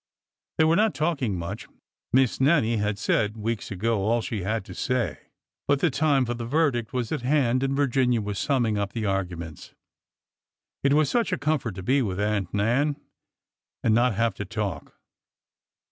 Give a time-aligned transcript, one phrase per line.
[0.57, 1.67] They were not talking much.
[2.11, 5.19] Miss Nannie had said weeks ago all she had to say.
[5.67, 9.05] But the time for the verdict was at hand and Virginia was summing up the
[9.05, 9.75] arguments.
[10.81, 12.95] It was such a comfort to be with Aunt Nan
[13.83, 14.95] and not have to talk.